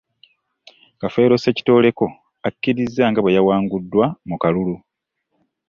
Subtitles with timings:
[1.01, 2.05] Kafeero Ssekitooleko,
[2.47, 4.75] akkiriza nga bwe yawanguddwa mu kalulu